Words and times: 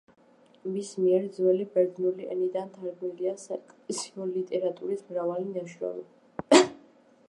მის 0.77 0.93
მიერ 1.01 1.27
ძველი 1.35 1.67
ბერძნული 1.75 2.27
ენიდან 2.37 2.71
თარგმნილია 2.79 3.37
საეკლესიო 3.45 4.29
ლიტერატურის 4.33 5.09
მრავალი 5.13 5.51
ნაშრომი. 5.59 6.69